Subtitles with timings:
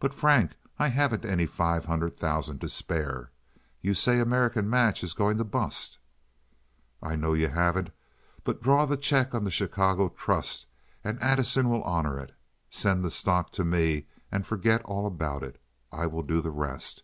[0.00, 3.32] "But, Frank, I haven't any five hundred thousand to spare.
[3.82, 5.98] You say American Match is going to bust."
[7.02, 7.90] "I know you haven't,
[8.44, 10.64] but draw the check on the Chicago Trust,
[11.04, 12.32] and Addison will honor it.
[12.70, 15.60] Send the stock to me and forget all about it.
[15.92, 17.00] I will do the rest.